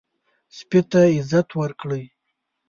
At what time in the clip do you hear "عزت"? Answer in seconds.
1.15-1.47